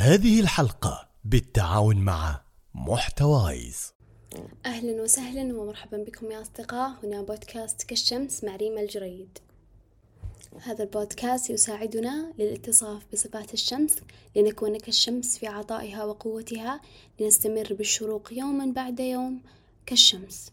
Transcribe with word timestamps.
هذه 0.00 0.40
الحلقة 0.40 1.08
بالتعاون 1.24 1.96
مع 1.96 2.40
محتوايز. 2.74 3.92
أهلا 4.66 5.02
وسهلا 5.02 5.58
ومرحبا 5.58 5.96
بكم 5.96 6.30
يا 6.30 6.42
أصدقاء. 6.42 6.92
هنا 7.02 7.22
بودكاست 7.22 7.82
كالشمس 7.82 8.44
مع 8.44 8.56
ريما 8.56 8.80
الجريد. 8.80 9.38
هذا 10.62 10.84
البودكاست 10.84 11.50
يساعدنا 11.50 12.32
للاتصاف 12.38 13.02
بصفات 13.12 13.54
الشمس 13.54 13.96
لنكون 14.36 14.78
كالشمس 14.78 15.38
في 15.38 15.46
عطائها 15.46 16.04
وقوتها 16.04 16.80
لنستمر 17.20 17.74
بالشروق 17.74 18.32
يوما 18.32 18.72
بعد 18.72 19.00
يوم 19.00 19.42
كالشمس. 19.86 20.50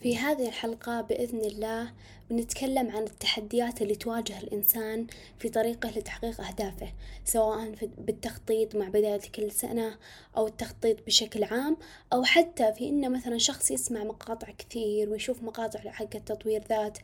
في 0.00 0.16
هذه 0.16 0.48
الحلقة 0.48 1.00
بإذن 1.00 1.40
الله 1.40 1.92
بنتكلم 2.30 2.90
عن 2.90 3.02
التحديات 3.02 3.82
اللي 3.82 3.94
تواجه 3.94 4.38
الإنسان 4.38 5.06
في 5.38 5.48
طريقه 5.48 5.90
لتحقيق 5.90 6.40
أهدافه 6.40 6.92
سواء 7.24 7.74
بالتخطيط 7.98 8.74
مع 8.74 8.88
بداية 8.88 9.20
كل 9.34 9.50
سنة 9.50 9.96
أو 10.36 10.46
التخطيط 10.46 11.06
بشكل 11.06 11.44
عام 11.44 11.76
أو 12.12 12.24
حتى 12.24 12.72
في 12.72 12.88
إنه 12.88 13.08
مثلا 13.08 13.38
شخص 13.38 13.70
يسمع 13.70 14.04
مقاطع 14.04 14.48
كثير 14.58 15.10
ويشوف 15.10 15.42
مقاطع 15.42 15.90
حق 15.90 16.04
تطوير 16.04 16.62
ذات 16.68 16.98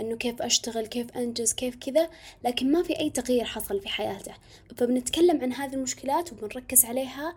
إنه 0.00 0.16
كيف 0.16 0.42
أشتغل 0.42 0.86
كيف 0.86 1.16
أنجز 1.16 1.52
كيف 1.52 1.76
كذا 1.76 2.10
لكن 2.44 2.72
ما 2.72 2.82
في 2.82 3.00
أي 3.00 3.10
تغيير 3.10 3.44
حصل 3.44 3.80
في 3.80 3.88
حياته. 3.88 4.34
فبنتكلم 4.76 5.40
عن 5.42 5.52
هذه 5.52 5.74
المشكلات 5.74 6.32
وبنركز 6.32 6.84
عليها 6.84 7.34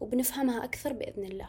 وبنفهمها 0.00 0.64
أكثر 0.64 0.92
بإذن 0.92 1.24
الله. 1.24 1.48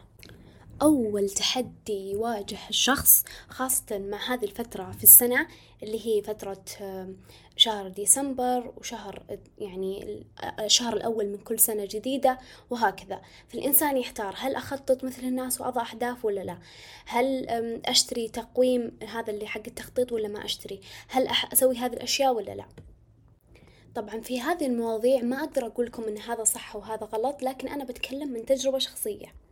أول 0.82 1.30
تحدي 1.30 2.12
يواجه 2.12 2.58
الشخص 2.70 3.24
خاصة 3.50 3.98
مع 3.98 4.34
هذه 4.34 4.46
الفترة 4.46 4.92
في 4.92 5.04
السنة 5.04 5.48
اللي 5.84 6.08
هي 6.08 6.22
فترة 6.22 6.64
شهر 7.58 7.88
ديسمبر 7.88 8.74
وشهر 8.78 9.24
يعني 9.58 10.24
الشهر 10.60 10.94
الأول 10.94 11.28
من 11.28 11.38
كل 11.38 11.60
سنة 11.60 11.86
جديدة 11.86 12.40
وهكذا. 12.70 13.22
فالإنسان 13.48 13.98
يحتار 13.98 14.36
هل 14.38 14.56
أخطط 14.56 15.04
مثل 15.04 15.22
الناس 15.22 15.62
وأضع 15.62 15.92
أهداف 15.92 16.26
ولا 16.26 16.42
لا؟ 16.42 16.58
هل 17.06 17.46
أشتري 17.86 18.28
تقويم 18.28 18.98
هذا 19.08 19.34
اللي 19.34 19.48
حق 19.48 19.62
التخطيط 19.68 20.12
ولا 20.12 20.28
ما 20.28 20.46
أشتري؟ 20.46 20.82
هل 21.08 21.28
أسوي 21.54 21.78
هذه 21.78 21.94
الأشياء 21.94 22.34
ولا 22.34 22.52
لا؟ 22.52 22.66
طبعا 23.96 24.22
في 24.22 24.42
هذه 24.42 24.66
المواضيع 24.66 25.22
ما 25.22 25.44
أقدر 25.44 25.66
أقول 25.66 25.86
لكم 25.86 26.04
إن 26.04 26.18
هذا 26.18 26.44
صح 26.44 26.76
وهذا 26.76 27.06
غلط 27.06 27.44
لكن 27.44 27.68
أنا 27.68 27.84
بتكلم 27.84 28.34
من 28.34 28.46
تجربة 28.46 28.80
شخصية. 28.80 29.43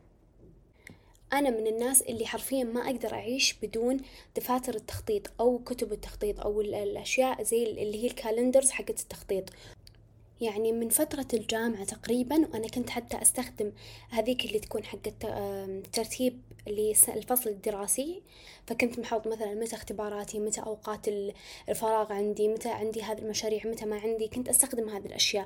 أنا 1.33 1.49
من 1.49 1.67
الناس 1.67 2.01
اللي 2.01 2.25
حرفيا 2.25 2.63
ما 2.63 2.85
أقدر 2.85 3.13
أعيش 3.13 3.55
بدون 3.63 3.97
دفاتر 4.35 4.75
التخطيط 4.75 5.31
أو 5.39 5.59
كتب 5.59 5.93
التخطيط 5.93 6.39
أو 6.39 6.61
الأشياء 6.61 7.43
زي 7.43 7.63
اللي 7.63 8.03
هي 8.03 8.07
الكالندرز 8.07 8.69
حقت 8.69 8.99
التخطيط. 8.99 9.43
يعني 10.41 10.71
من 10.71 10.89
فترة 10.89 11.27
الجامعة 11.33 11.83
تقريبا 11.83 12.35
وأنا 12.35 12.67
كنت 12.67 12.89
حتى 12.89 13.21
أستخدم 13.21 13.71
هذيك 14.09 14.45
اللي 14.45 14.59
تكون 14.59 14.83
حق 14.83 14.99
ترتيب 15.93 16.41
اللي 16.67 16.93
الفصل 17.07 17.49
الدراسي. 17.49 18.21
فكنت 18.67 18.99
محط 18.99 19.27
مثلا 19.27 19.53
متى 19.53 19.75
اختباراتي 19.75 20.39
متى 20.39 20.61
أوقات 20.61 21.07
الفراغ 21.69 22.13
عندي 22.13 22.47
متى 22.47 22.69
عندي 22.69 23.01
هذه 23.01 23.19
المشاريع 23.19 23.61
متى 23.65 23.85
ما 23.85 23.99
عندي 23.99 24.27
كنت 24.27 24.49
أستخدم 24.49 24.89
هذه 24.89 25.05
الأشياء. 25.05 25.45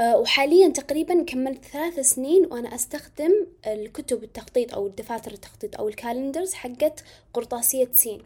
وحاليا 0.00 0.68
تقريبا 0.68 1.22
كملت 1.24 1.64
ثلاث 1.64 2.00
سنين 2.00 2.46
وأنا 2.46 2.74
أستخدم 2.74 3.46
الكتب 3.66 4.24
التخطيط 4.24 4.74
أو 4.74 4.86
الدفاتر 4.86 5.32
التخطيط 5.32 5.76
أو 5.76 5.88
ال 5.88 5.95
calendars 5.95 6.54
حقت 6.54 7.04
قرطاسية 7.34 7.88
سين. 7.92 8.22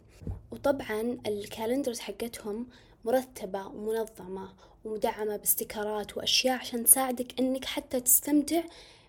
وطبعا 0.50 1.18
ال 1.26 1.33
calendars 1.33 1.98
حقتهم 2.00 2.66
مرتبة 3.04 3.66
ومنظمة 3.66 4.48
ومدعمة 4.84 5.36
باستيكرات 5.36 6.16
وأشياء 6.16 6.58
عشان 6.58 6.84
تساعدك 6.84 7.40
إنك 7.40 7.64
حتى 7.64 8.00
تستمتع 8.00 8.62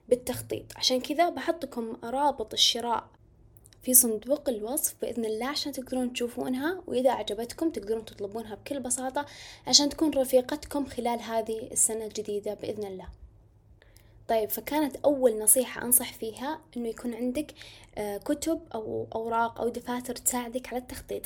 بالتخطيط. 0.09 0.66
عشان 0.75 1.02
كذا 1.02 1.30
بحط 1.30 1.64
لكم 1.64 1.97
رابط 2.03 2.53
الشراء 2.53 3.08
في 3.81 3.94
صندوق 3.94 4.50
الوصف 4.50 4.95
بإذن 5.02 5.25
الله 5.25 5.47
عشان 5.47 5.72
تقدرون 5.72 6.14
تشوفونها 6.14 6.82
وإذا 6.88 7.11
عجبتكم 7.11 7.70
تقدرون 7.70 8.05
تطلبونها 8.05 8.55
بكل 8.55 8.80
بساطة 8.80 9.26
عشان 9.67 9.89
تكون 9.89 10.14
رفيقتكم 10.14 10.86
خلال 10.86 11.20
هذه 11.20 11.67
السنة 11.71 12.05
الجديدة 12.05 12.54
بإذن 12.54 12.86
الله. 12.86 13.08
طيب 14.27 14.49
فكانت 14.49 14.95
أول 14.95 15.39
نصيحة 15.39 15.86
أنصح 15.86 16.14
فيها 16.14 16.61
إنه 16.77 16.88
يكون 16.88 17.14
عندك 17.14 17.54
آه، 17.98 18.17
كتب 18.17 18.61
أو 18.76 19.08
أوراق 19.15 19.61
أو 19.61 19.70
دفاتر 19.70 20.15
تساعدك 20.15 20.67
على 20.67 20.77
التخطيط 20.77 21.21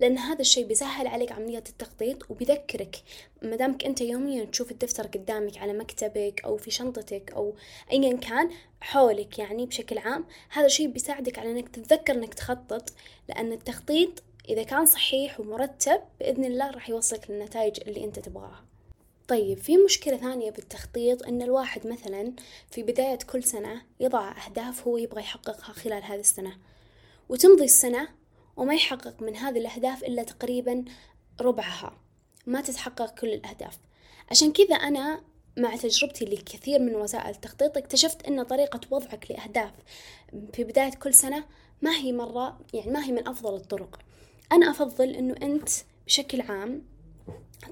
لأن 0.00 0.18
هذا 0.18 0.40
الشيء 0.40 0.66
بيسهل 0.66 1.06
عليك 1.06 1.32
عملية 1.32 1.58
التخطيط 1.68 2.30
وبيذكرك. 2.30 2.96
مدامك 3.42 3.84
أنت 3.84 4.00
يوميا 4.00 4.44
تشوف 4.44 4.70
الدفتر 4.70 5.06
قدامك 5.06 5.58
على 5.58 5.72
مكتبك 5.72 6.40
أو 6.44 6.56
في 6.56 6.70
شنطتك 6.70 7.32
أو 7.32 7.54
أيا 7.92 8.16
كان 8.16 8.50
حولك 8.80 9.38
يعني 9.38 9.66
بشكل 9.66 9.98
عام 9.98 10.24
هذا 10.50 10.66
الشيء 10.66 10.88
بيساعدك 10.88 11.38
على 11.38 11.50
أنك 11.50 11.68
تتذكر 11.68 12.14
أنك 12.14 12.34
تخطط 12.34 12.92
لأن 13.28 13.52
التخطيط 13.52 14.22
إذا 14.48 14.62
كان 14.62 14.86
صحيح 14.86 15.40
ومرتب 15.40 16.00
بإذن 16.20 16.44
الله 16.44 16.70
راح 16.70 16.90
يوصلك 16.90 17.30
للنتائج 17.30 17.80
اللي 17.88 18.04
أنت 18.04 18.18
تبغاها. 18.18 18.65
طيب 19.28 19.58
في 19.58 19.76
مشكلة 19.76 20.16
ثانية 20.16 20.50
بالتخطيط 20.50 21.26
إن 21.26 21.42
الواحد 21.42 21.86
مثلا 21.86 22.32
في 22.70 22.82
بداية 22.82 23.18
كل 23.18 23.44
سنة 23.44 23.82
يضع 24.00 24.32
أهداف 24.46 24.88
هو 24.88 24.96
يبغى 24.96 25.20
يحققها 25.20 25.72
خلال 25.72 26.04
هذه 26.04 26.20
السنة. 26.20 26.56
وتمضي 27.28 27.64
السنة 27.64 28.08
وما 28.56 28.74
يحقق 28.74 29.22
من 29.22 29.36
هذه 29.36 29.58
الأهداف 29.58 30.04
إلا 30.04 30.22
تقريبا 30.22 30.84
ربعها. 31.40 31.98
ما 32.46 32.60
تتحقق 32.60 33.14
كل 33.14 33.28
الأهداف. 33.28 33.78
عشان 34.30 34.52
كذا 34.52 34.76
أنا 34.76 35.20
مع 35.56 35.76
تجربتي 35.76 36.24
لكثير 36.24 36.78
من 36.78 36.94
وسائل 36.94 37.30
التخطيط 37.30 37.76
اكتشفت 37.76 38.26
أن 38.26 38.42
طريقة 38.42 38.80
وضعك 38.90 39.30
لأهداف 39.30 39.72
في 40.52 40.64
بداية 40.64 40.90
كل 40.90 41.14
سنة 41.14 41.44
ما 41.82 41.96
هي 41.96 42.12
مرة 42.12 42.60
يعني 42.74 42.90
ما 42.90 43.04
هي 43.04 43.12
من 43.12 43.28
أفضل 43.28 43.54
الطرق. 43.54 43.98
أنا 44.52 44.70
أفضل 44.70 45.10
أنه 45.10 45.34
أنت 45.42 45.68
بشكل 46.06 46.40
عام 46.40 46.82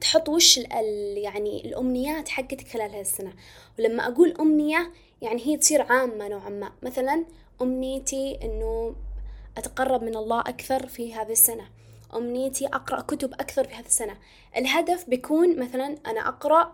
تحط 0.00 0.28
وش 0.28 0.58
ال 0.58 1.18
يعني 1.18 1.64
الأمنيات 1.64 2.28
حقتك 2.28 2.68
خلال 2.68 2.94
هالسنة. 2.94 3.32
ولما 3.78 4.08
أقول 4.08 4.34
أمنية 4.40 4.92
يعني 5.22 5.46
هي 5.46 5.56
تصير 5.56 5.82
عامة 5.82 6.28
نوعا 6.28 6.48
ما. 6.48 6.72
مثلا 6.82 7.24
أمنيتي 7.62 8.38
أنه 8.42 8.94
أتقرب 9.58 10.02
من 10.02 10.16
الله 10.16 10.40
أكثر 10.40 10.86
في 10.86 11.14
هذه 11.14 11.32
السنة. 11.32 11.68
أمنيتي 12.14 12.66
أقرأ 12.66 13.00
كتب 13.00 13.32
أكثر 13.32 13.64
في 13.64 13.74
هذه 13.74 13.86
السنة. 13.86 14.16
الهدف 14.56 15.08
بيكون 15.08 15.58
مثلا 15.58 15.96
أنا 16.06 16.28
أقرأ 16.28 16.72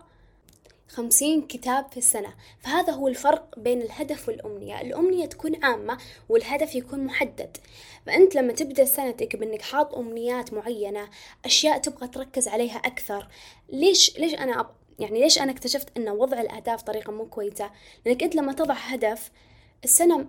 خمسين 0.91 1.41
كتاب 1.41 1.91
في 1.91 1.97
السنة. 1.97 2.33
فهذا 2.59 2.93
هو 2.93 3.07
الفرق 3.07 3.59
بين 3.59 3.81
الهدف 3.81 4.27
والأمنية. 4.27 4.81
الأمنية 4.81 5.25
تكون 5.25 5.63
عامة 5.63 5.97
والهدف 6.29 6.75
يكون 6.75 7.05
محدد. 7.05 7.57
فأنت 8.05 8.35
لما 8.35 8.53
تبدأ 8.53 8.85
سنتك 8.85 9.35
بأنك 9.35 9.61
حاط 9.61 9.95
أمنيات 9.95 10.53
معينة 10.53 11.09
أشياء 11.45 11.77
تبغى 11.77 12.07
تركز 12.07 12.47
عليها 12.47 12.77
أكثر 12.77 13.27
ليش 13.69 14.19
ليش 14.19 14.33
أنا 14.33 14.59
أب... 14.59 14.69
يعني 14.99 15.19
ليش 15.19 15.41
أنا 15.41 15.51
اكتشفت 15.51 15.97
أن 15.97 16.09
وضع 16.09 16.41
الأهداف 16.41 16.81
طريقة 16.81 17.11
مو 17.11 17.25
كويسة؟ 17.25 17.71
لأنك 18.05 18.23
أنت 18.23 18.35
لما 18.35 18.53
تضع 18.53 18.73
هدف 18.73 19.31
السنة 19.83 20.25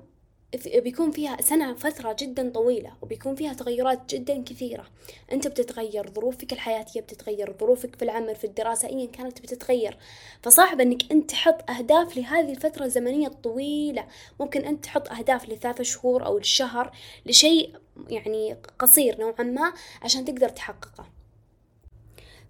بيكون 0.57 1.11
فيها 1.11 1.43
سنة 1.43 1.75
فترة 1.75 2.17
جدا 2.19 2.51
طويلة 2.51 2.93
وبيكون 3.03 3.35
فيها 3.35 3.53
تغيرات 3.53 4.15
جدا 4.15 4.43
كثيرة. 4.43 4.87
أنت 5.33 5.49
بتتغير 5.49 6.11
ظروفك 6.11 6.53
الحياتية 6.53 7.01
بتتغير 7.01 7.57
ظروفك 7.61 7.97
في 7.97 8.03
العمل 8.03 8.37
في 8.37 8.45
الدراسة 8.45 8.89
أيا 8.89 9.07
كانت 9.07 9.41
بتتغير. 9.41 9.99
فصعب 10.43 10.81
أنك 10.81 11.13
أنت 11.13 11.31
تحط 11.31 11.71
أهداف 11.71 12.17
لهذه 12.17 12.51
الفترة 12.51 12.85
الزمنية 12.85 13.27
الطويلة. 13.27 14.07
ممكن 14.41 14.65
أنت 14.65 14.85
تحط 14.85 15.09
أهداف 15.09 15.49
لثلاثة 15.49 15.85
شهور 15.85 16.27
أو 16.27 16.39
للشهر 16.39 16.93
لشيء 17.27 17.77
يعني 18.09 18.57
قصير 18.79 19.21
نوعا 19.21 19.43
ما 19.43 19.73
عشان 20.03 20.25
تقدر 20.25 20.49
تحققه. 20.49 21.07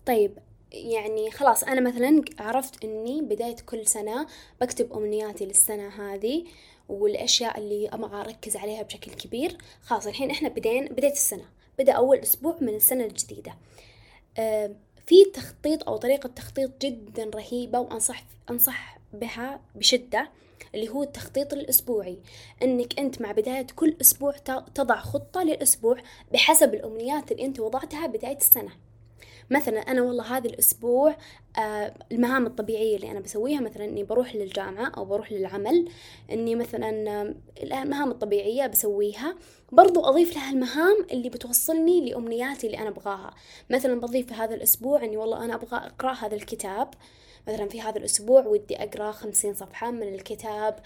طيب 0.06 0.38
يعني 0.72 1.30
خلاص 1.30 1.64
أنا 1.64 1.80
مثلا 1.80 2.24
عرفت 2.38 2.84
إني 2.84 3.22
بداية 3.22 3.56
كل 3.66 3.86
سنة 3.86 4.26
بكتب 4.60 4.92
أمنياتي 4.92 5.46
للسنة 5.46 5.88
هذه. 5.88 6.44
والأشياء 6.92 7.58
اللي 7.58 7.88
أبغى 7.88 8.20
أركز 8.20 8.56
عليها 8.56 8.82
بشكل 8.82 9.12
كبير. 9.12 9.58
خلاص 9.82 10.06
الحين 10.06 10.30
إحنا 10.30 10.48
بدين 10.48 10.86
بداية 10.88 11.12
السنة. 11.12 11.44
بدأ 11.78 11.92
أول 11.92 12.18
أسبوع 12.18 12.56
من 12.60 12.74
السنة 12.74 13.04
الجديدة. 13.04 13.54
آه 14.38 14.70
في 15.06 15.24
تخطيط 15.24 15.88
أو 15.88 15.96
طريقة 15.96 16.26
تخطيط 16.26 16.70
جدا 16.80 17.30
رهيبة 17.34 17.78
وأنصح 17.78 18.24
أنصح 18.50 18.98
بها 19.12 19.60
بشدة 19.74 20.30
اللي 20.74 20.88
هو 20.88 21.02
التخطيط 21.02 21.52
الأسبوعي. 21.52 22.18
إنك 22.62 22.98
أنت 23.00 23.20
مع 23.20 23.32
بداية 23.32 23.66
كل 23.76 23.96
أسبوع 24.00 24.32
تضع 24.74 25.00
خطة 25.00 25.42
للأسبوع 25.42 25.96
بحسب 26.32 26.74
الأمنيات 26.74 27.32
اللي 27.32 27.44
أنت 27.44 27.60
وضعتها 27.60 28.06
بداية 28.06 28.36
السنة. 28.36 28.72
مثلا 29.50 29.78
أنا 29.80 30.02
والله 30.02 30.36
هذا 30.36 30.46
الأسبوع 30.48 31.16
آه 31.58 31.94
المهام 32.12 32.46
الطبيعية 32.46 32.96
اللي 32.96 33.10
أنا 33.10 33.20
بسويها 33.20 33.60
مثلا 33.60 33.84
إني 33.84 34.04
بروح 34.04 34.34
للجامعة 34.34 34.92
أو 34.96 35.04
بروح 35.04 35.32
للعمل 35.32 35.88
إني 36.30 36.54
مثلا 36.54 37.10
آه 37.10 37.34
المهام 37.62 38.10
الطبيعية 38.10 38.66
بسويها. 38.66 39.34
برضو 39.72 40.04
أضيف 40.04 40.34
لها 40.34 40.50
المهام 40.52 41.06
اللي 41.12 41.28
بتوصلني 41.28 42.10
لأمنياتي 42.10 42.66
اللي 42.66 42.78
أنا 42.78 42.88
أبغاها. 42.88 43.34
مثلا 43.70 44.00
بضيف 44.00 44.26
في 44.26 44.34
هذا 44.34 44.54
الأسبوع 44.54 45.04
إني 45.04 45.16
والله 45.16 45.44
أنا 45.44 45.54
أبغى 45.54 45.76
أقرأ 45.76 46.12
هذا 46.12 46.34
الكتاب. 46.34 46.88
مثلا 47.48 47.68
في 47.68 47.80
هذا 47.80 47.98
الأسبوع 47.98 48.46
ودي 48.46 48.76
أقرأ 48.76 49.12
خمسين 49.12 49.54
صفحة 49.54 49.90
من 49.90 50.14
الكتاب. 50.14 50.78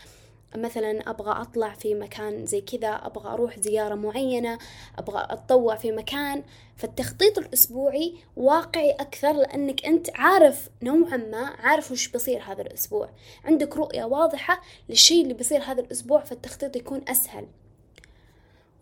مثلا 0.57 1.11
أبغى 1.11 1.43
أطلع 1.43 1.73
في 1.73 1.95
مكان 1.95 2.47
زي 2.47 2.61
كذا 2.61 2.89
أبغى 2.89 3.33
أروح 3.33 3.59
زيارة 3.59 3.95
معينة 3.95 4.59
أبغى 4.99 5.27
أتطوع 5.31 5.77
في 5.77 5.93
مكان 5.93 6.43
فالتخطيط 6.77 7.39
الأسبوعي 7.39 8.15
واقعي 8.37 8.91
أكثر 8.91 9.33
لأنك 9.33 9.87
أنت 9.87 10.11
عارف 10.15 10.69
نوعا 10.83 11.17
ما 11.17 11.45
عارف 11.59 11.93
وش 11.93 12.09
بيصير 12.09 12.43
هذا 12.43 12.63
الأسبوع. 12.63 13.11
عندك 13.45 13.77
رؤية 13.77 14.05
واضحة 14.05 14.61
للشيء 14.89 15.23
اللي 15.23 15.35
بيصير 15.35 15.63
هذا 15.63 15.81
الأسبوع 15.81 16.21
فالتخطيط 16.21 16.77
يكون 16.77 17.01
أسهل. 17.09 17.47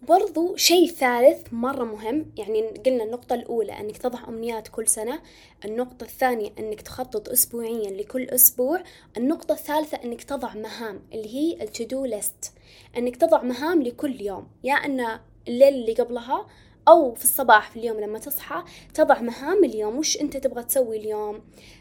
برضو 0.08 0.56
شيء 0.56 0.86
ثالث 0.88 1.52
مرة 1.52 1.84
مهم 1.84 2.26
يعني 2.36 2.62
قلنا 2.62 3.04
النقطة 3.04 3.34
الأولى 3.34 3.72
أنك 3.80 3.98
تضع 3.98 4.18
أمنيات 4.28 4.68
كل 4.68 4.88
سنة 4.88 5.20
النقطة 5.64 6.04
الثانية 6.04 6.50
أنك 6.58 6.80
تخطط 6.82 7.28
أسبوعيا 7.28 7.90
لكل 7.90 8.22
أسبوع 8.24 8.82
النقطة 9.16 9.52
الثالثة 9.52 9.98
أنك 10.04 10.22
تضع 10.24 10.54
مهام 10.54 11.00
اللي 11.12 11.34
هي 11.34 11.62
التودو 11.62 12.04
ليست 12.04 12.52
أنك 12.96 13.16
تضع 13.16 13.42
مهام 13.42 13.82
لكل 13.82 14.20
يوم 14.20 14.48
يا 14.64 14.74
أن 14.74 15.20
الليل 15.48 15.74
اللي 15.74 15.92
قبلها 15.92 16.46
أو 16.88 17.14
في 17.14 17.24
الصباح 17.24 17.70
في 17.70 17.76
اليوم 17.76 18.00
لما 18.00 18.18
تصحى 18.18 18.64
تضع 18.94 19.20
مهام 19.20 19.64
اليوم. 19.64 19.98
وش 19.98 20.20
أنت 20.20 20.36
تبغى 20.36 20.62
تسوي 20.62 20.96
اليوم؟ 20.96 21.40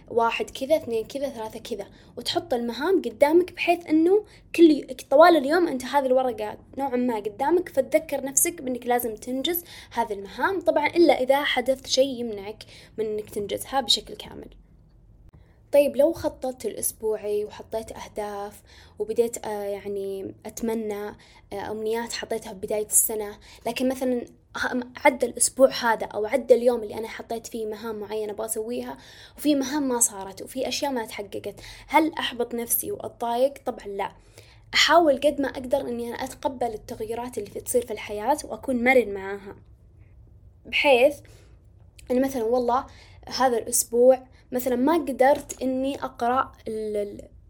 واحد 0.09 0.49
كذا 0.49 0.75
اثنين 0.75 1.05
كذا 1.05 1.29
ثلاثة 1.29 1.59
كذا. 1.59 1.87
وتحط 2.17 2.53
المهام 2.53 3.01
قدامك 3.01 3.53
بحيث 3.53 3.87
أنه 3.87 4.25
كل 4.55 4.87
طوال 5.09 5.37
اليوم 5.37 5.67
أنت 5.67 5.85
هذه 5.85 6.05
الورقة 6.05 6.57
نوعا 6.77 6.95
ما 6.95 7.15
قدامك. 7.15 7.69
فتذكر 7.69 8.23
نفسك 8.23 8.61
بأنك 8.61 8.87
لازم 8.87 9.15
تنجز 9.15 9.63
هذه 9.91 10.13
المهام. 10.13 10.61
طبعا 10.61 10.87
إلا 10.87 11.21
إذا 11.21 11.43
حدث 11.43 11.87
شيء 11.87 12.19
يمنعك 12.19 12.63
من 12.97 13.05
أنك 13.05 13.29
تنجزها 13.29 13.81
بشكل 13.81 14.15
كامل. 14.15 14.47
طيب 15.73 15.95
لو 15.97 16.13
خططت 16.13 16.65
الأسبوعي 16.65 17.45
وحطيت 17.45 17.91
أهداف 17.91 18.61
وبديت 18.99 19.45
آه، 19.45 19.63
يعني 19.63 20.35
أتمنى 20.45 21.07
آه، 21.53 21.71
أمنيات 21.71 22.13
حطيتها 22.13 22.53
ببداية 22.53 22.85
السنة 22.85 23.37
لكن 23.67 23.89
مثلا 23.89 24.25
عدى 25.05 25.25
الأسبوع 25.25 25.69
هذا 25.69 26.05
أو 26.05 26.25
عدى 26.25 26.53
اليوم 26.53 26.83
اللي 26.83 26.97
أنا 26.97 27.07
حطيت 27.07 27.47
فيه 27.47 27.65
مهام 27.65 27.95
معينة 27.95 28.31
أبغى 28.33 28.45
أسويها 28.45 28.97
وفي 29.37 29.55
مهام 29.55 29.83
ما 29.83 29.99
صارت 29.99 30.41
وفي 30.41 30.67
أشياء 30.67 30.91
ما 30.91 31.05
تحققت 31.05 31.55
هل 31.87 32.13
أحبط 32.13 32.53
نفسي 32.53 32.91
وأتضايق؟ 32.91 33.53
طبعا 33.65 33.87
لا. 33.87 34.11
أحاول 34.73 35.17
قد 35.17 35.41
ما 35.41 35.47
أقدر 35.47 35.81
إني 35.81 36.09
أنا 36.09 36.23
أتقبل 36.23 36.67
التغيرات 36.67 37.37
اللي 37.37 37.49
تصير 37.49 37.85
في 37.85 37.93
الحياة 37.93 38.37
وأكون 38.43 38.83
مرن 38.83 39.13
معاها. 39.13 39.55
بحيث 40.65 41.15
أن 42.11 42.21
مثلا 42.21 42.43
والله 42.43 42.85
هذا 43.27 43.57
الأسبوع 43.57 44.23
مثلا 44.51 44.75
ما 44.75 44.93
قدرت 44.93 45.61
إني 45.61 46.03
أقرأ 46.03 46.51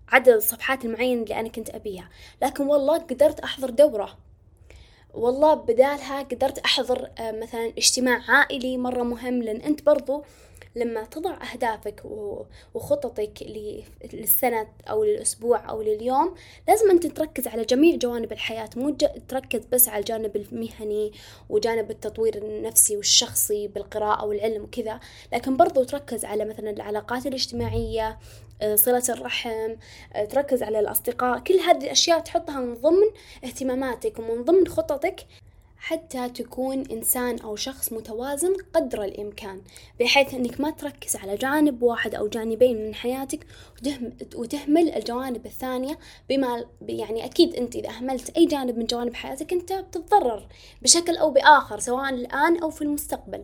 عدد 0.09 0.29
الصفحات 0.29 0.85
المعين 0.85 1.23
اللي 1.23 1.39
أنا 1.39 1.49
كنت 1.49 1.69
أبيها 1.69 2.09
لكن 2.41 2.63
والله 2.67 2.97
قدرت 2.97 3.39
أحضر 3.39 3.69
دورة. 3.69 4.22
والله 5.13 5.53
بدالها 5.53 6.21
قدرت 6.23 6.57
أحضر 6.59 7.09
آه، 7.19 7.31
مثلا 7.31 7.73
اجتماع 7.77 8.21
عائلي 8.31 8.77
مرة 8.77 9.03
مهم 9.03 9.41
لأن 9.43 9.61
أنت 9.61 9.85
برضو 9.85 10.23
لما 10.75 11.03
تضع 11.03 11.37
أهدافك 11.53 12.01
وخططك 12.73 13.43
للسنة 14.13 14.67
أو 14.89 15.03
للأسبوع 15.03 15.69
أو 15.69 15.81
لليوم 15.81 16.35
لازم 16.67 16.89
أنت 16.91 17.07
تركز 17.07 17.47
على 17.47 17.65
جميع 17.65 17.95
جوانب 17.95 18.31
الحياة 18.31 18.69
مو 18.75 18.89
تركز 19.27 19.65
بس 19.71 19.89
على 19.89 19.99
الجانب 19.99 20.35
المهني 20.35 21.11
وجانب 21.49 21.91
التطوير 21.91 22.37
النفسي 22.37 22.97
والشخصي 22.97 23.67
بالقراءة 23.67 24.25
والعلم 24.25 24.63
وكذا 24.63 24.99
لكن 25.33 25.57
برضو 25.57 25.83
تركز 25.83 26.25
على 26.25 26.45
مثلا 26.45 26.69
العلاقات 26.69 27.25
الاجتماعية 27.25 28.17
صلة 28.75 29.03
الرحم 29.09 29.75
آه، 30.13 30.25
تركز 30.25 30.63
على 30.63 30.79
الأصدقاء. 30.79 31.39
كل 31.39 31.53
هذه 31.53 31.83
الأشياء 31.83 32.19
تحطها 32.19 32.59
من 32.59 32.73
ضمن 32.73 33.07
اهتماماتك 33.43 34.19
ومن 34.19 34.43
ضمن 34.43 34.67
خططك 34.67 35.25
حتى 35.77 36.29
تكون 36.29 36.83
إنسان 36.91 37.39
أو 37.39 37.55
شخص 37.55 37.93
متوازن 37.93 38.55
قدر 38.73 39.03
الإمكان 39.03 39.61
بحيث 39.99 40.33
أنك 40.33 40.61
ما 40.61 40.69
تركز 40.69 41.15
على 41.15 41.35
جانب 41.35 41.83
واحد 41.83 42.15
أو 42.15 42.27
جانبين 42.27 42.87
من 42.87 42.95
حياتك 42.95 43.47
وتهمل 44.35 44.89
الجوانب 44.89 45.45
الثانية. 45.45 45.99
بما 46.29 46.65
يعني 46.81 47.25
أكيد 47.25 47.55
أنت 47.55 47.75
إذا 47.75 47.89
أهملت 47.89 48.37
أي 48.37 48.45
جانب 48.45 48.77
من 48.77 48.85
جوانب 48.85 49.13
حياتك 49.13 49.53
أنت 49.53 49.73
بتتضرر 49.73 50.47
بشكل 50.81 51.17
أو 51.17 51.31
بآخر 51.31 51.79
سواء 51.79 52.09
الآن 52.09 52.59
أو 52.59 52.69
في 52.69 52.81
المستقبل. 52.81 53.43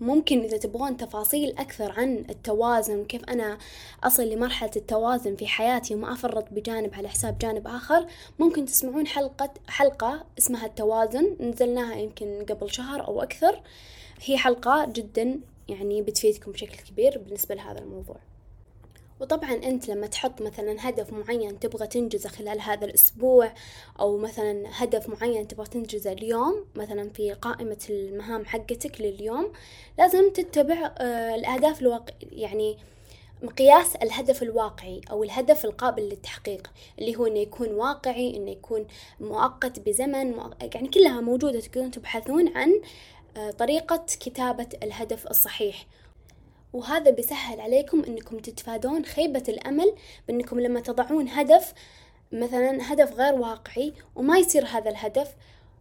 ممكن 0.00 0.40
إذا 0.40 0.56
تبغون 0.56 0.96
تفاصيل 0.96 1.50
أكثر 1.58 1.92
عن 1.92 2.24
التوازن 2.30 2.98
وكيف 2.98 3.24
أنا 3.24 3.58
أصل 4.04 4.28
لمرحلة 4.28 4.70
التوازن 4.76 5.36
في 5.36 5.46
حياتي 5.46 5.94
وما 5.94 6.12
أفرط 6.12 6.44
بجانب 6.50 6.94
على 6.94 7.08
حساب 7.08 7.38
جانب 7.38 7.66
آخر 7.66 8.06
ممكن 8.38 8.64
تسمعون 8.64 9.06
حلقة 9.06 9.50
حلقة 9.68 10.24
اسمها 10.38 10.66
التوازن 10.66 11.36
نزلناها 11.40 11.96
يمكن 11.96 12.44
قبل 12.48 12.72
شهر 12.72 13.06
أو 13.06 13.22
أكثر. 13.22 13.60
هي 14.24 14.36
حلقة 14.36 14.86
جدا 14.92 15.40
يعني 15.68 16.02
بتفيدكم 16.02 16.52
بشكل 16.52 16.76
كبير 16.76 17.18
بالنسبة 17.18 17.54
لهذا 17.54 17.78
الموضوع. 17.78 18.16
وطبعا 19.20 19.52
أنت 19.52 19.88
لما 19.88 20.06
تحط 20.06 20.42
مثلا 20.42 20.88
هدف 20.88 21.12
معين 21.12 21.58
تبغى 21.58 21.86
تنجزه 21.86 22.28
خلال 22.28 22.60
هذا 22.60 22.84
الأسبوع 22.84 23.52
أو 24.00 24.18
مثلا 24.18 24.64
هدف 24.72 25.08
معين 25.08 25.48
تبغى 25.48 25.66
تنجزه 25.66 26.12
اليوم 26.12 26.64
مثلا 26.74 27.10
في 27.10 27.32
قائمة 27.32 27.78
المهام 27.90 28.44
حقتك 28.44 29.00
لليوم 29.00 29.52
لازم 29.98 30.30
تتبع 30.30 30.92
آه، 30.98 31.34
الأهداف 31.34 31.82
الواقع 31.82 32.14
يعني 32.22 32.78
مقياس 33.42 33.96
الهدف 33.96 34.42
الواقعي 34.42 35.00
أو 35.10 35.24
الهدف 35.24 35.64
القابل 35.64 36.02
للتحقيق 36.02 36.70
اللي 36.98 37.16
هو 37.16 37.26
إنه 37.26 37.38
يكون 37.38 37.68
واقعي 37.68 38.36
إنه 38.36 38.50
يكون 38.50 38.86
مؤقت 39.20 39.80
بزمن 39.80 40.34
يعني 40.74 40.88
كلها 40.88 41.20
موجودة 41.20 41.60
تقدرون 41.60 41.90
تبحثون 41.90 42.56
عن 42.56 42.80
آه، 43.36 43.50
طريقة 43.50 44.04
كتابة 44.20 44.68
الهدف 44.82 45.26
الصحيح. 45.26 45.86
وهذا 46.72 47.10
بيسهل 47.10 47.60
عليكم 47.60 48.04
إنكم 48.04 48.38
تتفادون 48.38 49.04
خيبة 49.04 49.44
الأمل 49.48 49.94
بإنكم 50.28 50.60
لما 50.60 50.80
تضعون 50.80 51.28
هدف 51.28 51.74
مثلا 52.32 52.92
هدف 52.92 53.12
غير 53.12 53.34
واقعي 53.34 53.92
وما 54.16 54.38
يصير 54.38 54.66
هذا 54.66 54.90
الهدف 54.90 55.34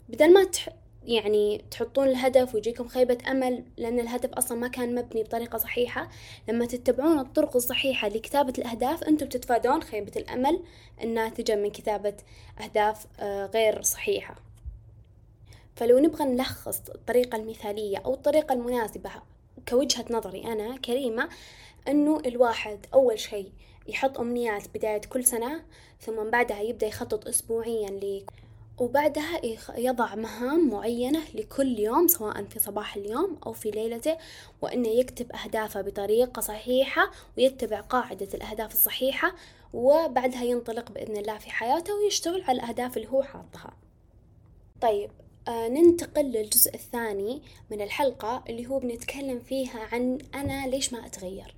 بدل 0.09 0.33
ما 0.33 0.43
تح 0.43 0.69
يعني 1.03 1.65
تحطون 1.71 2.07
الهدف 2.07 2.55
ويجيكم 2.55 2.87
خيبة 2.87 3.17
أمل 3.31 3.63
لأن 3.77 3.99
الهدف 3.99 4.33
أصلا 4.33 4.57
ما 4.57 4.67
كان 4.67 4.95
مبني 4.95 5.23
بطريقة 5.23 5.57
صحيحة 5.57 6.09
لما 6.49 6.65
تتبعون 6.65 7.19
الطرق 7.19 7.55
الصحيحة 7.55 8.07
لكتابة 8.07 8.53
الأهداف 8.57 9.03
أنتم 9.03 9.27
تتفادون 9.27 9.83
خيبة 9.83 10.11
الأمل 10.15 10.63
الناتجة 11.03 11.55
من 11.55 11.69
كتابة 11.69 12.13
أهداف 12.63 13.05
آه، 13.19 13.45
غير 13.45 13.81
صحيحة. 13.81 14.35
فلو 15.75 15.99
نبغى 15.99 16.25
نلخص 16.25 16.81
الطريقة 16.89 17.35
المثالية 17.35 17.97
أو 17.97 18.13
الطريقة 18.13 18.53
المناسبة 18.53 19.09
كوجهة 19.69 20.05
نظري 20.09 20.43
أنا 20.45 20.77
كريمة 20.77 21.29
أنه 21.87 22.21
الواحد 22.25 22.85
أول 22.93 23.19
شيء 23.19 23.51
يحط 23.87 24.19
أمنيات 24.19 24.63
بداية 24.75 25.01
كل 25.01 25.25
سنة 25.25 25.63
ثم 26.01 26.29
بعدها 26.29 26.61
يبدأ 26.61 26.87
يخطط 26.87 27.27
أسبوعيا 27.27 27.89
ل 27.89 28.25
وبعدها 28.79 29.41
يضع 29.77 30.15
مهام 30.15 30.69
معينة 30.69 31.23
لكل 31.33 31.79
يوم 31.79 32.07
سواء 32.07 32.43
في 32.43 32.59
صباح 32.59 32.95
اليوم 32.95 33.37
أو 33.45 33.53
في 33.53 33.71
ليلته 33.71 34.17
وأنه 34.61 34.87
يكتب 34.87 35.31
أهدافه 35.31 35.81
بطريقة 35.81 36.39
صحيحة 36.39 37.11
ويتبع 37.37 37.81
قاعدة 37.81 38.27
الأهداف 38.33 38.73
الصحيحة 38.73 39.35
وبعدها 39.73 40.43
ينطلق 40.43 40.91
بإذن 40.91 41.17
الله 41.17 41.37
في 41.37 41.49
حياته 41.49 41.93
ويشتغل 41.95 42.41
على 42.41 42.59
الأهداف 42.59 42.97
اللي 42.97 43.07
هو 43.07 43.23
حاطها. 43.23 43.73
طيب 44.81 45.11
ننتقل 45.49 46.25
للجزء 46.25 46.73
الثاني 46.75 47.41
من 47.71 47.81
الحلقة 47.81 48.43
اللي 48.49 48.67
هو 48.67 48.79
بنتكلم 48.79 49.39
فيها 49.39 49.79
عن 49.91 50.17
أنا 50.35 50.67
ليش 50.67 50.93
ما 50.93 51.05
أتغير. 51.05 51.55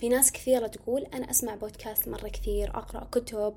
في 0.00 0.08
ناس 0.08 0.32
كثيرة 0.32 0.66
تقول 0.66 1.02
أنا 1.14 1.30
أسمع 1.30 1.54
بودكاست 1.54 2.08
مرة 2.08 2.28
كثير 2.28 2.70
أقرأ 2.70 3.08
كتب 3.12 3.54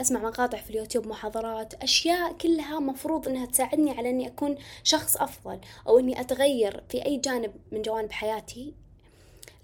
أسمع 0.00 0.20
مقاطع 0.20 0.58
في 0.58 0.70
اليوتيوب 0.70 1.06
محاضرات 1.06 1.74
أشياء 1.74 2.32
كلها 2.32 2.80
مفروض 2.80 3.28
أنها 3.28 3.46
تساعدني 3.46 3.90
على 3.90 4.10
أني 4.10 4.26
أكون 4.26 4.56
شخص 4.84 5.16
أفضل 5.16 5.60
أو 5.88 5.98
أني 5.98 6.20
أتغير 6.20 6.84
في 6.88 7.06
أي 7.06 7.16
جانب 7.16 7.52
من 7.72 7.82
جوانب 7.82 8.12
حياتي 8.12 8.74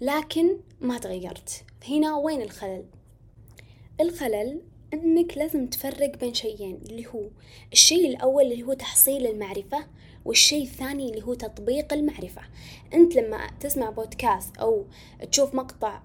لكن 0.01 0.57
ما 0.81 0.97
تغيرت. 0.97 1.63
هنا 1.89 2.17
وين 2.17 2.41
الخلل؟ 2.41 2.85
الخلل 4.01 4.61
انك 4.93 5.37
لازم 5.37 5.67
تفرق 5.67 6.17
بين 6.17 6.33
شيئين 6.33 6.79
اللي 6.89 7.07
هو 7.07 7.23
الشيء 7.73 8.09
الأول 8.09 8.43
اللي 8.43 8.63
هو 8.63 8.73
تحصيل 8.73 9.27
المعرفة 9.27 9.87
والشيء 10.25 10.63
الثاني 10.63 11.09
اللي 11.09 11.23
هو 11.23 11.33
تطبيق 11.33 11.93
المعرفة. 11.93 12.41
انت 12.93 13.15
لما 13.15 13.49
تسمع 13.59 13.89
بودكاست 13.89 14.57
أو 14.57 14.85
تشوف 15.31 15.55
مقطع 15.55 16.01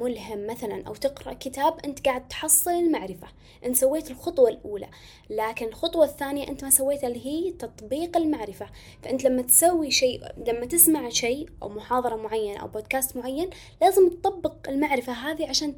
ملهم 0.00 0.46
مثلا 0.46 0.86
أو 0.86 0.94
تقرأ 0.94 1.32
كتاب 1.32 1.74
انت 1.84 2.04
قاعد 2.06 2.28
تحصل 2.28 2.70
المعرفة. 2.70 3.26
انت 3.64 3.76
سويت 3.76 4.10
الخطوة 4.10 4.48
الأولى 4.48 4.88
لكن 5.30 5.66
الخطوة 5.66 6.04
الثانية 6.04 6.48
انت 6.48 6.64
ما 6.64 6.70
سويتها 6.70 7.08
اللي 7.08 7.26
هي 7.26 7.52
تطبيق 7.52 8.16
المعرفة. 8.16 8.66
فانت 9.02 9.24
لما 9.24 9.42
تسوي 9.42 9.90
شيء 9.90 10.22
لما 10.46 10.66
تسمع 10.66 11.08
شيء 11.08 11.48
أو 11.62 11.68
محاضرة 11.68 12.16
معينة 12.16 12.60
أو 12.60 12.68
بودكاست 12.68 13.16
معين 13.16 13.50
لازم 13.80 14.10
تطبق 14.10 14.68
المعرفة 14.68 15.12
هذه 15.12 15.48
عشان 15.48 15.74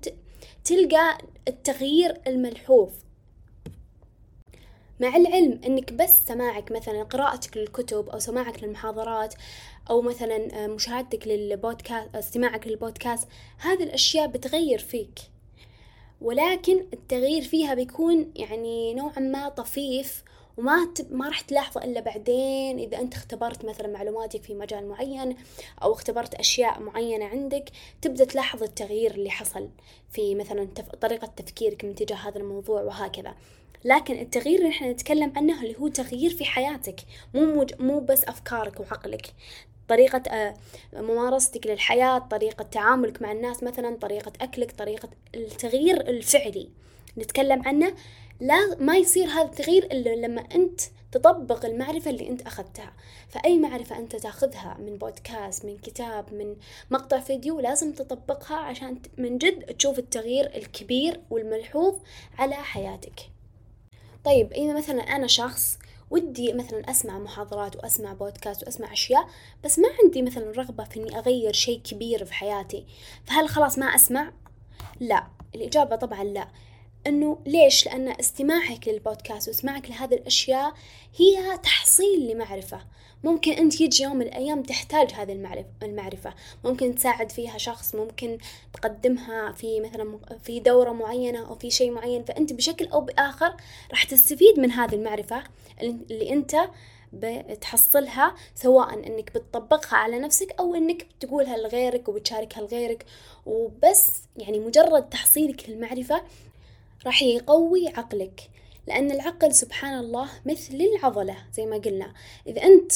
تلقى 0.67 1.19
التغيير 1.49 2.21
الملحوظ. 2.27 2.91
مع 5.01 5.17
العلم 5.17 5.61
إنك 5.67 5.93
بس 5.93 6.27
سماعك 6.27 6.73
مثلا 6.73 7.03
قراءتك 7.03 7.57
للكتب 7.57 8.09
أو 8.09 8.19
سماعك 8.19 8.63
للمحاضرات 8.63 9.35
أو 9.91 10.03
مثلا 10.03 10.65
آه، 10.65 10.67
مشاهدتك 10.67 11.29
للبودكاست 11.29 12.15
استماعك 12.15 12.67
للبودكاست 12.67 13.29
هذه 13.59 13.83
الأشياء 13.83 14.27
بتغير 14.27 14.79
فيك. 14.79 15.19
ولكن 16.21 16.87
التغيير 16.93 17.43
فيها 17.43 17.75
بيكون 17.75 18.33
يعني 18.37 18.95
نوعا 18.95 19.19
ما 19.19 19.49
طفيف 19.49 20.25
وما. 20.57 20.95
ما 21.11 21.29
راح 21.29 21.41
تلاحظه 21.41 21.85
إلا 21.85 22.01
بعدين 22.01 22.79
إذا 22.79 22.99
أنت 23.01 23.15
اختبرت 23.15 23.65
مثلا 23.65 23.89
معلوماتك 23.89 24.43
في 24.43 24.55
مجال 24.55 24.89
معين 24.89 25.37
أو 25.83 25.93
اختبرت 25.93 26.35
أشياء 26.35 26.81
معينة 26.81 27.25
عندك 27.25 27.71
تبدأ 28.03 28.25
تلاحظ 28.25 28.63
التغيير 28.63 29.11
اللي 29.11 29.31
حصل 29.31 29.69
في 30.11 30.35
مثلا 30.35 30.65
تف... 30.65 30.89
طريقة 30.89 31.27
تفكيرك 31.27 31.85
من 31.85 31.95
تجاه 31.95 32.17
هذا 32.17 32.39
الموضوع 32.39 32.83
وهكذا 32.83 33.35
لكن 33.85 34.19
التغيير 34.19 34.59
اللي 34.59 34.71
إحنا 34.71 34.93
نتكلم 34.93 35.33
عنه 35.37 35.63
اللي 35.63 35.77
هو 35.79 35.89
تغيير 35.89 36.31
في 36.31 36.45
حياتك 36.45 37.01
مو 37.35 37.45
موج... 37.45 37.71
مو 37.81 38.01
بس 38.01 38.25
أفكارك 38.25 38.81
وعقلك 38.81 39.27
طريقة 39.89 40.23
آه، 40.31 40.55
ممارستك 40.93 41.67
للحياة 41.67 42.19
طريقة 42.19 42.63
تعاملك 42.63 43.23
مع 43.23 43.33
الناس 43.33 43.63
مثلا 43.63 43.97
طريقة 43.97 44.33
أكلك 44.41 44.73
طريقة 44.73 45.09
التغيير 45.35 46.01
الفعلي 46.01 46.69
نتكلم 47.19 47.63
عنه 47.69 47.95
لا 48.41 48.77
ما 48.81 48.97
يصير 48.97 49.27
هذا 49.29 49.43
التغيير 49.45 49.85
إلا 49.85 50.27
لما 50.27 50.41
أنت 50.41 50.81
تطبق 51.13 51.65
المعرفة 51.65 52.11
اللي 52.11 52.29
أنت 52.29 52.43
أخذتها. 52.43 52.93
فأي 53.29 53.59
معرفة 53.59 53.99
أنت 53.99 54.17
تأخذها 54.17 54.77
من 54.79 54.99
بودكاست 54.99 55.65
من 55.65 55.79
كتاب 55.79 56.35
من 56.35 56.57
مقطع 56.91 57.21
فيديو 57.21 57.61
لازم 57.61 57.93
تطبقها 57.93 58.57
عشان 58.57 58.99
من 59.19 59.39
جد 59.39 59.63
تشوف 59.63 59.99
التغيير 59.99 60.57
الكبير 60.57 61.21
والملحوظ 61.31 61.95
على 62.39 62.55
حياتك. 62.55 63.21
طيب 64.25 64.53
إذا 64.53 64.75
مثلا 64.75 65.03
أنا 65.03 65.27
شخص 65.27 65.79
ودي 66.11 66.53
مثلا 66.53 66.91
أسمع 66.91 67.19
محاضرات 67.19 67.77
وأسمع 67.77 68.13
بودكاست 68.13 68.63
وأسمع 68.63 68.93
أشياء 68.93 69.29
بس 69.65 69.79
ما 69.79 69.89
عندي 70.03 70.23
مثلا 70.23 70.51
رغبة 70.51 70.85
في 70.85 71.01
إني 71.01 71.19
أغير 71.19 71.53
شيء 71.53 71.81
كبير 71.81 72.25
في 72.25 72.35
حياتي 72.35 72.87
فهل 73.25 73.49
خلاص 73.49 73.79
ما 73.79 73.87
أسمع؟ 73.87 74.33
لا. 75.01 75.27
الإجابة 75.55 75.97
طبعا 75.97 76.25
لا. 76.25 76.49
إنه 77.07 77.39
ليش؟ 77.47 77.87
لأن 77.87 78.09
استماعك 78.09 78.89
للبودكاست 78.89 79.49
واسماعك 79.49 79.91
لهذه 79.91 80.15
الأشياء 80.15 80.75
هي 81.17 81.59
تحصيل 81.59 82.31
لمعرفة. 82.31 82.81
ممكن 83.25 83.53
أنت 83.53 83.81
يجي 83.81 84.03
يوم 84.03 84.17
من 84.17 84.27
الأيام 84.27 84.63
تحتاج 84.63 85.13
هذه 85.13 85.57
المعرفة. 85.83 86.35
ممكن 86.65 86.95
تساعد 86.95 87.33
فيها 87.33 87.59
شخص 87.59 87.95
ممكن 87.95 88.39
تقدمها 88.73 89.53
في 89.53 89.81
مثلا 89.81 90.19
في 90.43 90.61
دورة 90.61 90.93
معينة 90.93 91.49
أو 91.49 91.55
في 91.55 91.71
شيء 91.71 91.91
معين. 91.91 92.25
فأنت 92.25 92.53
بشكل 92.53 92.87
أو 92.87 93.01
بآخر 93.01 93.57
راح 93.91 94.05
تستفيد 94.05 94.61
من 94.61 94.71
هذه 94.71 94.95
المعرفة 94.95 95.43
اللي 95.83 96.33
أنت 96.33 96.57
بتحصلها 97.13 98.35
سواء 98.55 98.95
إنك 98.95 99.31
بتطبقها 99.35 99.97
على 99.97 100.19
نفسك 100.19 100.55
أو 100.61 100.75
إنك 100.75 101.07
بتقولها 101.19 101.57
لغيرك 101.57 102.09
وبتشاركها 102.09 102.61
لغيرك. 102.61 103.07
وبس 103.47 104.11
يعني 104.37 104.59
مجرد 104.61 105.09
تحصيلك 105.09 105.69
للمعرفة 105.69 106.23
راح 107.07 107.23
يقوي 107.23 107.89
عقلك. 107.89 108.51
لأن 108.87 109.11
العقل 109.11 109.55
سبحان 109.55 109.99
الله 109.99 110.29
مثل 110.47 110.75
العضلة 110.75 111.37
زي 111.53 111.67
ما 111.67 111.77
قلنا. 111.77 112.15
إذا 112.47 112.63
أنت 112.63 112.93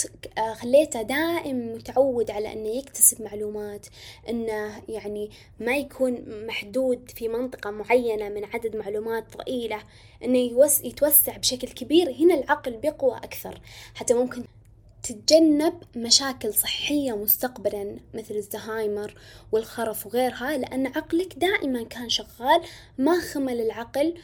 خليته 0.55 1.03
دائم 1.03 1.75
متعود 1.75 2.31
على 2.31 2.53
أنه 2.53 2.69
يكتسب 2.69 3.23
معلومات 3.23 3.87
أنه 4.29 4.83
يعني 4.89 5.31
ما 5.61 5.77
يكون 5.77 6.47
محدود 6.47 7.11
في 7.11 7.29
منطقة 7.29 7.71
معينة 7.71 8.29
من 8.29 8.45
عدد 8.45 8.77
معلومات 8.77 9.37
ضئيلة 9.37 9.83
أنه 10.25 10.39
يتوسع 10.85 11.37
بشكل 11.37 11.69
كبير 11.69 12.11
هنا 12.13 12.35
العقل 12.35 12.77
بيقوى 12.77 13.17
أكثر. 13.17 13.61
حتى 13.95 14.15
ممكن 14.15 14.45
تتجنب 15.03 15.75
مشاكل 15.97 16.55
صحية 16.55 17.17
مستقبلا 17.17 17.97
مثل 18.15 18.35
الزهايمر 18.35 19.15
والخرف 19.53 20.07
وغيرها 20.07 20.57
لأن 20.57 20.87
عقلك 20.87 21.35
دائما 21.39 21.83
كان 21.85 22.09
شغال 22.09 22.63
ما 22.99 23.21
خمل 23.21 23.61
العقل 23.61 24.15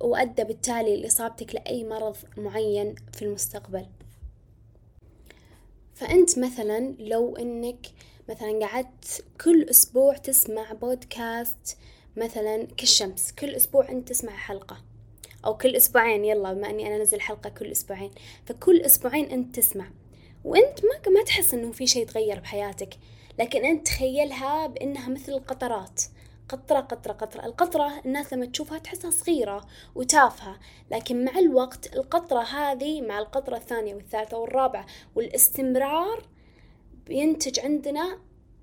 وأدى 0.00 0.44
بالتالي 0.44 0.96
لإصابتك 0.96 1.54
لأي 1.54 1.84
مرض 1.84 2.16
معين 2.36 2.94
في 3.12 3.22
المستقبل. 3.22 3.86
فأنت 5.94 6.38
مثلا 6.38 6.94
لو 6.98 7.36
أنك 7.36 7.86
مثلا 8.28 8.66
قعدت 8.66 9.24
كل 9.44 9.62
أسبوع 9.62 10.16
تسمع 10.16 10.72
بودكاست 10.72 11.76
مثلا 12.16 12.66
كالشمس 12.76 13.32
كل 13.32 13.50
أسبوع 13.50 13.88
أنت 13.88 14.08
تسمع 14.08 14.36
حلقة. 14.36 14.89
أو 15.44 15.56
كل 15.56 15.76
أسبوعين 15.76 16.24
يلا 16.24 16.52
بما 16.52 16.70
أني 16.70 16.86
أنا 16.86 16.96
أنزل 16.96 17.20
حلقة 17.20 17.50
كل 17.50 17.70
أسبوعين. 17.70 18.10
فكل 18.46 18.80
أسبوعين 18.80 19.30
أنت 19.30 19.56
تسمع. 19.56 19.90
وأنت 20.44 20.84
ما 20.84 21.12
ما 21.12 21.24
تحس 21.24 21.54
إنه 21.54 21.72
في 21.72 21.86
شيء 21.86 22.06
تغير 22.06 22.40
بحياتك. 22.40 22.94
لكن 23.38 23.64
أنت 23.64 23.86
تخيلها 23.86 24.66
بإنها 24.66 25.08
مثل 25.08 25.32
القطرات. 25.32 26.02
قطرة 26.48 26.80
قطرة 26.80 27.12
قطرة. 27.12 27.46
القطرة 27.46 28.00
الناس 28.06 28.32
لما 28.32 28.46
تشوفها 28.46 28.78
تحسها 28.78 29.10
صغيرة 29.10 29.66
وتافهة. 29.94 30.60
لكن 30.90 31.24
مع 31.24 31.38
الوقت 31.38 31.96
القطرة 31.96 32.40
هذه 32.42 33.02
مع 33.02 33.18
القطرة 33.18 33.56
الثانية 33.56 33.94
والثالثة 33.94 34.38
والرابعة 34.38 34.86
والاستمرار 35.14 36.28
بينتج 37.06 37.60
عندنا 37.60 38.18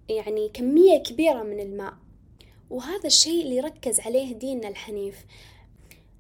يعني 0.10 0.50
كمية 0.50 0.98
كبيرة 0.98 1.44
من 1.44 1.60
الماء. 1.60 1.94
وهذا 2.70 3.08
الشيء 3.08 3.44
اللي 3.44 3.60
ركز 3.60 4.00
عليه 4.00 4.34
ديننا 4.34 4.68
الحنيف. 4.68 5.26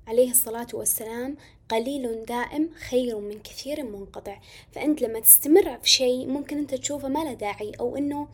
عليه 0.07 0.31
الصلاة 0.31 0.67
والسلام 0.73 1.37
قليل 1.69 2.25
دائم 2.25 2.69
خير 2.89 3.19
من 3.19 3.39
كثير 3.39 3.83
منقطع. 3.83 4.39
فأنت 4.71 5.01
لما 5.01 5.19
تستمر 5.19 5.77
في 5.77 5.89
شيء 5.89 6.27
ممكن 6.27 6.57
أنت 6.57 6.75
تشوفه 6.75 7.07
ما 7.07 7.23
له 7.23 7.33
داعي 7.33 7.71
أو 7.79 7.97
أنه 7.97 8.27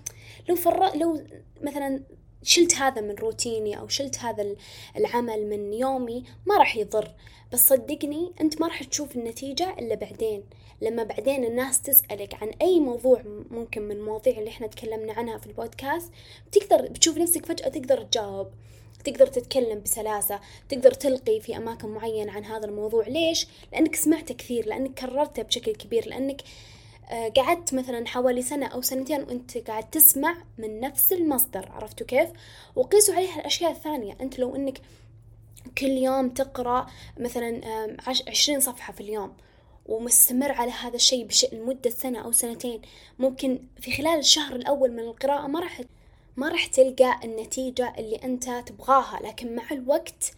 لو 0.49 0.55
فر 0.55 0.95
لو 0.95 1.21
مثلا 1.61 2.03
شلت 2.43 2.75
هذا 2.75 3.01
من 3.01 3.15
روتيني 3.15 3.79
أو 3.79 3.87
شلت 3.87 4.17
هذا 4.17 4.55
العمل 4.97 5.49
من 5.49 5.73
يومي 5.73 6.23
ما 6.45 6.57
راح 6.57 6.75
يضر. 6.77 7.11
بس 7.53 7.67
صدقني 7.67 8.33
أنت 8.41 8.61
ما 8.61 8.67
راح 8.67 8.83
تشوف 8.83 9.15
النتيجة 9.15 9.73
إلا 9.79 9.95
بعدين. 9.95 10.43
لما 10.81 11.03
بعدين 11.03 11.43
الناس 11.43 11.81
تسألك 11.81 12.43
عن 12.43 12.49
أي 12.61 12.79
موضوع 12.79 13.21
ممكن 13.51 13.81
من 13.81 13.91
المواضيع 13.91 14.37
اللي 14.37 14.49
إحنا 14.49 14.67
تكلمنا 14.67 15.13
عنها 15.13 15.37
في 15.37 15.47
البودكاست 15.47 16.11
بتقدر 16.47 16.87
بتشوف 16.87 17.17
نفسك 17.17 17.45
فجأة 17.45 17.69
تقدر 17.69 18.01
تجاوب. 18.03 18.47
تقدر 19.03 19.27
تتكلم 19.27 19.81
بسلاسة 19.81 20.39
تقدر 20.69 20.91
تلقي 20.91 21.39
في 21.39 21.57
أماكن 21.57 21.89
معينة 21.89 22.31
عن 22.31 22.45
هذا 22.45 22.65
الموضوع 22.65 23.07
ليش؟ 23.07 23.47
لأنك 23.71 23.95
سمعته 23.95 24.33
كثير 24.33 24.65
لأنك 24.67 24.93
كررته 24.93 25.41
بشكل 25.41 25.71
كبير 25.71 26.07
لأنك 26.07 26.41
آه، 27.11 27.29
قعدت 27.29 27.73
مثلا 27.73 28.07
حوالي 28.07 28.41
سنة 28.41 28.65
أو 28.65 28.81
سنتين 28.81 29.23
وأنت 29.23 29.57
قاعد 29.57 29.89
تسمع 29.89 30.35
من 30.57 30.79
نفس 30.79 31.13
المصدر 31.13 31.69
عرفتوا 31.71 32.07
كيف؟ 32.07 32.29
وقيسوا 32.75 33.15
عليها 33.15 33.39
الأشياء 33.39 33.71
الثانية 33.71 34.17
أنت 34.21 34.39
لو 34.39 34.55
أنك 34.55 34.81
كل 35.77 35.87
يوم 35.87 36.29
تقرأ 36.29 36.87
مثلا 37.17 37.61
عشرين 38.27 38.59
صفحة 38.59 38.93
في 38.93 39.01
اليوم 39.01 39.33
ومستمر 39.85 40.51
على 40.51 40.71
هذا 40.71 40.95
الشيء 40.95 41.27
لمدة 41.53 41.89
سنة 41.89 42.19
أو 42.19 42.31
سنتين 42.31 42.81
ممكن 43.19 43.59
في 43.81 43.91
خلال 43.91 44.19
الشهر 44.19 44.55
الأول 44.55 44.91
من 44.91 44.99
القراءة 44.99 45.47
ما 45.47 45.59
راح 45.59 45.81
ما 46.37 46.49
راح 46.49 46.65
تلقى 46.65 47.19
النتيجة 47.23 47.93
اللي 47.97 48.15
أنت 48.15 48.49
تبغاها 48.49 49.19
لكن 49.23 49.55
مع 49.55 49.63
الوقت 49.71 50.33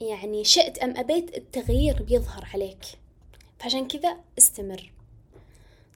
يعني 0.00 0.44
شئت 0.44 0.78
أم 0.78 0.96
أبيت 0.96 1.36
التغيير 1.36 2.02
بيظهر 2.02 2.48
عليك. 2.54 2.84
فعشان 3.58 3.88
كذا 3.88 4.16
استمر. 4.38 4.92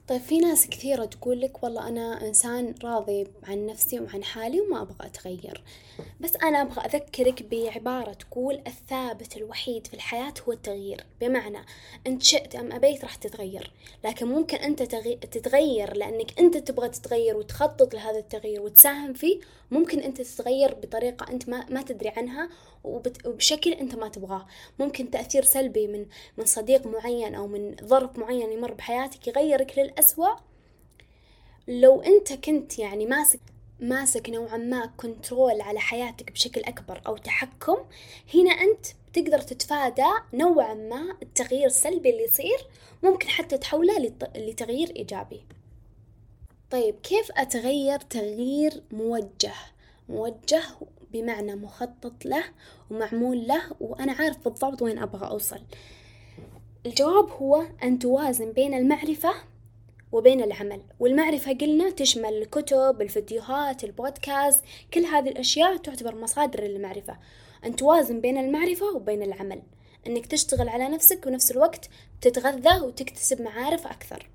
طيب 0.07 0.21
في 0.21 0.37
ناس 0.37 0.67
كثيرة 0.67 1.05
تقول 1.05 1.41
لك 1.41 1.63
والله 1.63 1.87
أنا 1.87 2.27
إنسان 2.27 2.75
راضي 2.83 3.27
عن 3.43 3.65
نفسي 3.65 3.99
وعن 3.99 4.23
حالي 4.23 4.61
وما 4.61 4.81
أبغى 4.81 4.95
أتغير 5.01 5.63
بس 6.19 6.35
أنا 6.35 6.61
أبغى 6.61 6.85
أذكرك 6.85 7.43
بعبارة 7.43 8.13
تقول 8.13 8.61
الثابت 8.67 9.37
الوحيد 9.37 9.87
في 9.87 9.93
الحياة 9.93 10.33
هو 10.47 10.51
التغيير 10.51 11.05
بمعنى 11.21 11.57
أنت 12.07 12.23
شئت 12.23 12.55
أم 12.55 12.71
أبيت 12.71 13.03
راح 13.03 13.15
تتغير 13.15 13.71
لكن 14.03 14.27
ممكن 14.27 14.57
أنت 14.57 14.83
تغي... 14.83 15.15
تتغير 15.15 15.97
لأنك 15.97 16.39
أنت 16.39 16.57
تبغى 16.57 16.89
تتغير 16.89 17.37
وتخطط 17.37 17.93
لهذا 17.93 18.19
التغيير 18.19 18.61
وتساهم 18.61 19.13
فيه 19.13 19.39
ممكن 19.71 19.99
أنت 19.99 20.21
تتغير 20.21 20.73
بطريقة 20.73 21.31
أنت 21.31 21.49
ما, 21.49 21.65
ما 21.69 21.81
تدري 21.81 22.09
عنها. 22.09 22.49
وبشكل 22.83 23.73
أنت 23.73 23.95
ما 23.95 24.09
تبغاه. 24.09 24.47
ممكن 24.79 25.11
تأثير 25.11 25.43
سلبي 25.43 25.87
من 25.87 26.05
من 26.37 26.45
صديق 26.45 26.87
معين 26.87 27.35
أو 27.35 27.47
من 27.47 27.75
ظرف 27.83 28.17
معين 28.17 28.51
يمر 28.51 28.73
بحياتك 28.73 29.27
يغيرك 29.27 29.79
للأسوأ. 29.79 30.35
لو 31.67 32.01
أنت 32.01 32.33
كنت 32.33 32.79
يعني 32.79 33.05
ماسك 33.05 33.39
ماسك 33.79 34.29
نوعا 34.29 34.57
ما 34.57 34.85
كنترول 34.97 35.61
على 35.61 35.79
حياتك 35.79 36.31
بشكل 36.31 36.61
أكبر 36.61 37.01
أو 37.07 37.17
تحكم 37.17 37.77
هنا 38.33 38.51
أنت 38.51 38.85
تقدر 39.13 39.39
تتفادى 39.39 40.09
نوعا 40.33 40.73
ما 40.73 41.17
التغيير 41.21 41.65
السلبي 41.65 42.09
اللي 42.09 42.23
يصير 42.23 42.67
ممكن 43.03 43.27
حتى 43.27 43.57
تحوله 43.57 44.13
لتغيير 44.35 44.95
إيجابي. 44.95 45.45
طيب 46.71 46.95
كيف 47.03 47.31
أتغير 47.37 47.99
تغيير 47.99 48.83
موجه؟ 48.91 49.53
موجه 50.09 50.63
بمعنى 51.13 51.55
مخطط 51.55 52.25
له 52.25 52.43
ومعمول 52.91 53.47
له 53.47 53.61
وأنا 53.79 54.11
عارف 54.11 54.43
بالضبط 54.43 54.81
وين 54.81 54.97
أبغى 54.99 55.27
أوصل. 55.27 55.59
الجواب 56.85 57.29
هو 57.29 57.63
أن 57.83 57.99
توازن 57.99 58.51
بين 58.51 58.73
المعرفة 58.73 59.33
وبين 60.11 60.43
العمل. 60.43 60.81
والمعرفة 60.99 61.53
قلنا 61.53 61.89
تشمل 61.89 62.33
الكتب 62.33 63.01
الفيديوهات 63.01 63.83
البودكاست 63.83 64.63
كل 64.93 65.05
هذه 65.05 65.29
الأشياء 65.29 65.77
تعتبر 65.77 66.15
مصادر 66.15 66.63
للمعرفة. 66.63 67.17
أن 67.65 67.75
توازن 67.75 68.21
بين 68.21 68.37
المعرفة 68.37 68.85
وبين 68.95 69.23
العمل. 69.23 69.61
أنك 70.07 70.25
تشتغل 70.25 70.69
على 70.69 70.87
نفسك 70.87 71.25
ونفس 71.25 71.51
الوقت 71.51 71.89
تتغذى 72.21 72.81
وتكتسب 72.81 73.41
معارف 73.41 73.87
أكثر. 73.87 74.29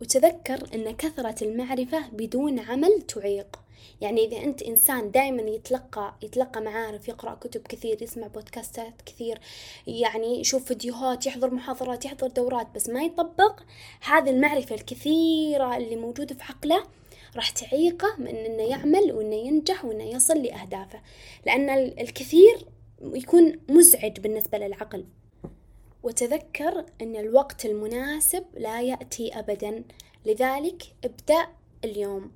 وتذكر 0.00 0.74
أن 0.74 0.96
كثرة 0.96 1.44
المعرفة 1.44 2.08
بدون 2.12 2.58
عمل 2.58 3.02
تعيق. 3.02 3.61
يعني 4.00 4.24
إذا 4.24 4.38
أنت 4.44 4.62
إنسان 4.62 5.10
دائما 5.10 5.42
يتلقى 5.42 6.14
يتلقى 6.22 6.60
معارف 6.60 7.08
يقرأ 7.08 7.34
كتب 7.34 7.62
كثير 7.62 8.02
يسمع 8.02 8.26
بودكاستات 8.26 9.02
كثير 9.06 9.38
يعني 9.86 10.40
يشوف 10.40 10.64
فيديوهات 10.64 11.26
يحضر 11.26 11.54
محاضرات 11.54 12.04
يحضر 12.04 12.26
دورات 12.26 12.66
بس 12.74 12.88
ما 12.88 13.02
يطبق 13.02 13.60
هذه 14.00 14.30
المعرفة 14.30 14.74
الكثيرة 14.74 15.76
اللي 15.76 15.96
موجودة 15.96 16.34
في 16.34 16.42
عقله 16.42 16.84
راح 17.36 17.50
تعيقه 17.50 18.16
من 18.18 18.26
إنه 18.26 18.62
يعمل 18.62 19.12
وإنه 19.12 19.36
ينجح 19.36 19.84
وإنه 19.84 20.04
يصل 20.04 20.42
لأهدافه. 20.42 21.00
لأن 21.46 21.70
الكثير 21.70 22.66
يكون 23.02 23.60
مزعج 23.68 24.20
بالنسبة 24.20 24.58
للعقل. 24.58 25.06
وتذكر 26.02 26.84
أن 27.00 27.16
الوقت 27.16 27.66
المناسب 27.66 28.44
لا 28.54 28.82
يأتي 28.82 29.38
أبدا. 29.38 29.84
لذلك 30.26 30.82
ابدأ 31.04 31.46
اليوم. 31.84 32.32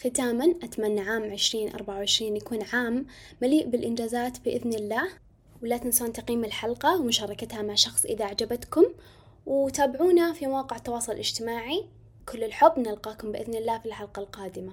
ختاما 0.00 0.54
أتمنى 0.62 1.00
عام 1.00 1.32
عشرين 1.32 1.74
أربعة 1.74 1.96
وعشرين 1.96 2.36
يكون 2.36 2.62
عام 2.72 3.06
مليء 3.42 3.66
بالإنجازات 3.66 4.40
بإذن 4.44 4.74
الله 4.74 5.08
ولا 5.62 5.76
تنسون 5.76 6.12
تقييم 6.12 6.44
الحلقة 6.44 7.00
ومشاركتها 7.00 7.62
مع 7.62 7.74
شخص 7.74 8.04
إذا 8.04 8.24
أعجبتكم 8.24 8.84
وتابعونا 9.46 10.32
في 10.32 10.46
مواقع 10.46 10.76
التواصل 10.76 11.12
الاجتماعي. 11.12 11.84
كل 12.28 12.44
الحب 12.44 12.78
نلقاكم 12.78 13.32
بإذن 13.32 13.54
الله 13.54 13.78
في 13.78 13.86
الحلقة 13.86 14.20
القادمة. 14.20 14.72